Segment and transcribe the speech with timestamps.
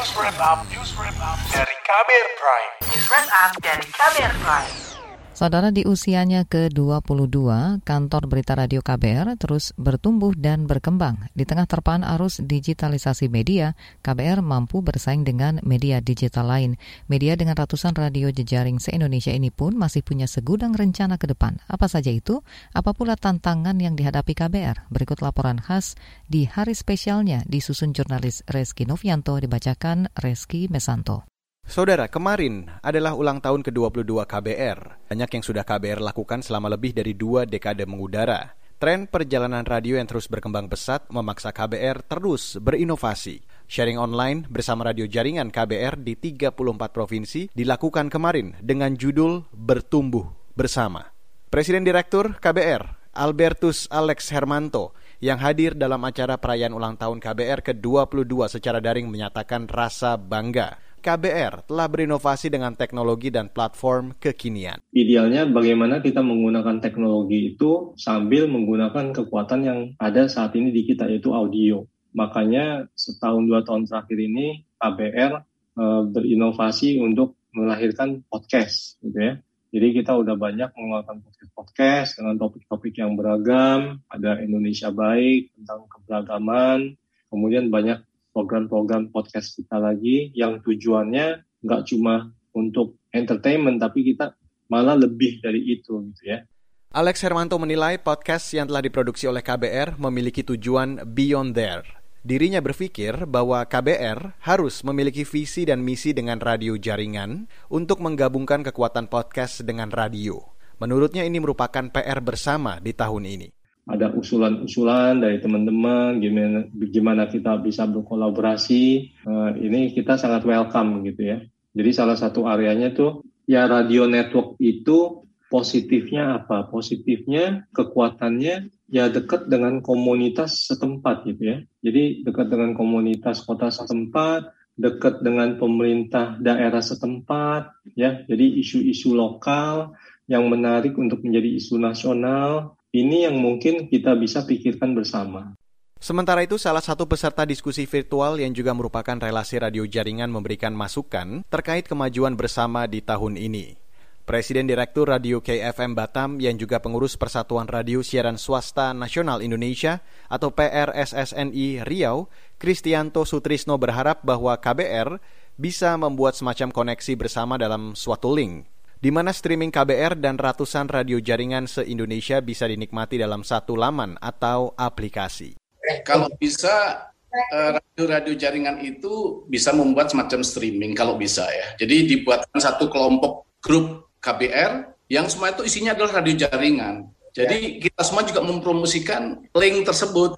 [0.00, 2.72] News Wrap Up, News Wrap Up dari Kamer Prime.
[2.88, 4.89] News Wrap Up dari Kamer Prime.
[5.30, 7.38] Saudara di usianya ke-22,
[7.86, 11.30] kantor berita radio KBR terus bertumbuh dan berkembang.
[11.32, 16.76] Di tengah terpaan arus digitalisasi media, KBR mampu bersaing dengan media digital lain.
[17.06, 21.62] Media dengan ratusan radio jejaring se-Indonesia ini pun masih punya segudang rencana ke depan.
[21.70, 22.42] Apa saja itu?
[22.74, 24.90] Apa pula tantangan yang dihadapi KBR?
[24.90, 25.94] Berikut laporan khas
[26.26, 31.30] di hari spesialnya disusun jurnalis Reski Novianto dibacakan Reski Mesanto.
[31.70, 35.06] Saudara, kemarin adalah ulang tahun ke-22 KBR.
[35.06, 38.58] Banyak yang sudah KBR lakukan selama lebih dari dua dekade mengudara.
[38.82, 43.46] Tren perjalanan radio yang terus berkembang pesat memaksa KBR terus berinovasi.
[43.70, 46.58] Sharing online bersama radio jaringan KBR di 34
[46.90, 50.26] provinsi dilakukan kemarin dengan judul Bertumbuh
[50.58, 51.06] Bersama.
[51.54, 54.90] Presiden Direktur KBR, Albertus Alex Hermanto,
[55.22, 61.64] yang hadir dalam acara perayaan ulang tahun KBR ke-22 secara daring menyatakan rasa bangga KBR
[61.64, 64.84] telah berinovasi dengan teknologi dan platform kekinian.
[64.92, 71.08] Idealnya bagaimana kita menggunakan teknologi itu sambil menggunakan kekuatan yang ada saat ini di kita
[71.08, 71.80] yaitu audio.
[72.12, 75.32] Makanya setahun dua tahun terakhir ini KBR
[75.78, 79.34] e, berinovasi untuk melahirkan podcast gitu ya.
[79.70, 86.98] Jadi kita udah banyak mengeluarkan podcast-podcast dengan topik-topik yang beragam, ada Indonesia baik tentang keberagaman,
[87.30, 94.34] kemudian banyak program-program podcast kita lagi yang tujuannya nggak cuma untuk entertainment tapi kita
[94.70, 96.46] malah lebih dari itu gitu ya.
[96.90, 101.86] Alex Hermanto menilai podcast yang telah diproduksi oleh KBR memiliki tujuan beyond there.
[102.20, 109.06] Dirinya berpikir bahwa KBR harus memiliki visi dan misi dengan radio jaringan untuk menggabungkan kekuatan
[109.06, 110.42] podcast dengan radio.
[110.82, 117.58] Menurutnya ini merupakan PR bersama di tahun ini ada usulan-usulan dari teman-teman gimana gimana kita
[117.62, 119.14] bisa berkolaborasi.
[119.24, 121.38] Uh, ini kita sangat welcome gitu ya.
[121.72, 126.68] Jadi salah satu areanya tuh ya radio network itu positifnya apa?
[126.70, 131.58] Positifnya kekuatannya ya dekat dengan komunitas setempat gitu ya.
[131.82, 138.24] Jadi dekat dengan komunitas kota setempat dekat dengan pemerintah daerah setempat ya.
[138.24, 139.92] Jadi isu-isu lokal
[140.30, 145.54] yang menarik untuk menjadi isu nasional ini yang mungkin kita bisa pikirkan bersama.
[146.00, 151.44] Sementara itu, salah satu peserta diskusi virtual yang juga merupakan relasi radio jaringan memberikan masukan
[151.52, 153.76] terkait kemajuan bersama di tahun ini.
[154.24, 160.00] Presiden Direktur Radio KFM Batam yang juga pengurus Persatuan Radio Siaran Swasta Nasional Indonesia
[160.30, 165.18] atau PRSSNI Riau, Kristianto Sutrisno berharap bahwa KBR
[165.58, 171.16] bisa membuat semacam koneksi bersama dalam suatu link di mana streaming KBR dan ratusan radio
[171.24, 175.56] jaringan se-Indonesia bisa dinikmati dalam satu laman atau aplikasi.
[176.04, 181.80] Kalau bisa eh, radio-radio jaringan itu bisa membuat semacam streaming kalau bisa ya.
[181.80, 187.08] Jadi dibuatkan satu kelompok grup KBR yang semua itu isinya adalah radio jaringan.
[187.32, 190.36] Jadi kita semua juga mempromosikan link tersebut.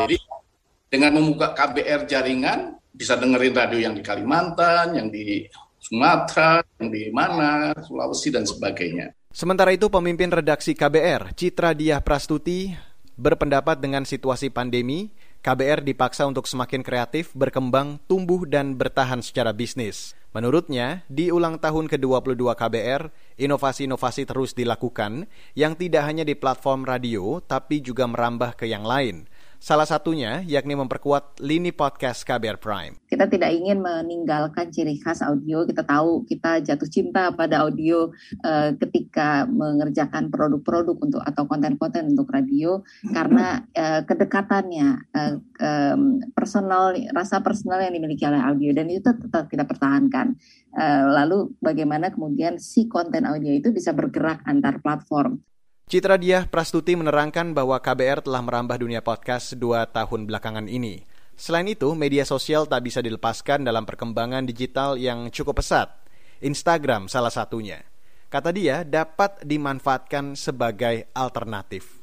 [0.00, 0.16] Jadi
[0.88, 5.44] dengan membuka KBR jaringan bisa dengerin radio yang di Kalimantan, yang di
[5.80, 9.16] Sumatera, yang di mana, Sulawesi, dan sebagainya.
[9.32, 12.76] Sementara itu, pemimpin redaksi KBR, Citra Diah Prastuti,
[13.16, 15.08] berpendapat dengan situasi pandemi,
[15.40, 20.12] KBR dipaksa untuk semakin kreatif, berkembang, tumbuh, dan bertahan secara bisnis.
[20.36, 23.02] Menurutnya, di ulang tahun ke-22 KBR,
[23.40, 25.26] inovasi-inovasi terus dilakukan
[25.56, 29.24] yang tidak hanya di platform radio, tapi juga merambah ke yang lain–
[29.60, 32.96] Salah satunya yakni memperkuat lini podcast KBR Prime.
[33.04, 35.68] Kita tidak ingin meninggalkan ciri khas audio.
[35.68, 38.08] Kita tahu kita jatuh cinta pada audio
[38.40, 42.80] uh, ketika mengerjakan produk-produk untuk atau konten-konten untuk radio
[43.12, 49.52] karena uh, kedekatannya, uh, um, personal, rasa personal yang dimiliki oleh audio dan itu tetap
[49.52, 50.40] kita pertahankan.
[50.72, 55.44] Uh, lalu bagaimana kemudian si konten audio itu bisa bergerak antar platform.
[55.90, 61.02] Citra Diah Prastuti menerangkan bahwa KBR telah merambah dunia podcast dua tahun belakangan ini.
[61.34, 65.90] Selain itu, media sosial tak bisa dilepaskan dalam perkembangan digital yang cukup pesat.
[66.46, 67.82] Instagram salah satunya.
[68.30, 71.99] Kata dia, dapat dimanfaatkan sebagai alternatif.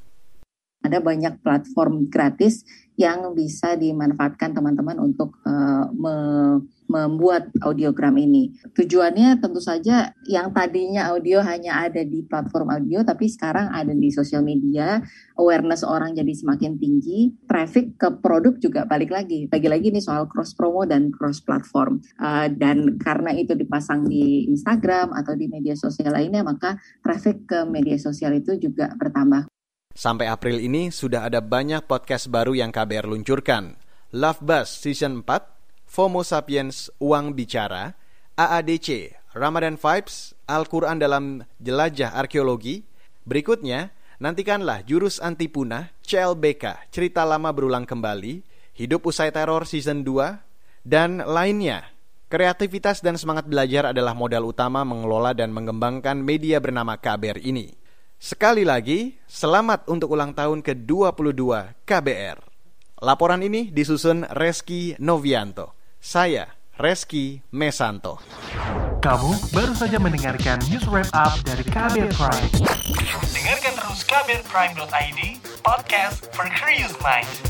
[0.85, 2.63] Ada banyak platform gratis
[2.97, 6.15] yang bisa dimanfaatkan teman-teman untuk uh, me
[6.87, 8.55] membuat audiogram ini.
[8.71, 14.07] Tujuannya tentu saja yang tadinya audio hanya ada di platform audio tapi sekarang ada di
[14.07, 15.03] sosial media,
[15.35, 19.51] awareness orang jadi semakin tinggi, traffic ke produk juga balik lagi.
[19.51, 21.99] Lagi-lagi ini soal cross promo dan cross platform.
[22.23, 27.67] Uh, dan karena itu dipasang di Instagram atau di media sosial lainnya maka traffic ke
[27.67, 29.56] media sosial itu juga bertambah.
[29.97, 33.81] Sampai April ini sudah ada banyak podcast baru yang KBR luncurkan.
[34.13, 37.97] Love Buzz Season 4 FOMO Sapiens Uang Bicara,
[38.37, 42.85] AADC Ramadan Vibes, Al-Quran dalam Jelajah Arkeologi.
[43.25, 43.89] Berikutnya,
[44.21, 48.45] nantikanlah Jurus Anti Punah, CLBK, Cerita Lama Berulang Kembali,
[48.77, 51.89] Hidup Usai Teror Season 2, dan lainnya.
[52.29, 57.86] Kreativitas dan semangat belajar adalah modal utama mengelola dan mengembangkan media bernama KBR ini.
[58.17, 61.37] Sekali lagi, selamat untuk ulang tahun ke-22
[61.85, 62.41] KBR.
[63.05, 65.77] Laporan ini disusun Reski Novianto.
[66.01, 66.49] Saya,
[66.81, 68.17] Reski Mesanto.
[69.05, 72.49] Kamu baru saja mendengarkan news wrap up dari KBR Prime.
[73.37, 75.21] Dengarkan terus kbrprime.id,
[75.61, 77.46] podcast for curious mind.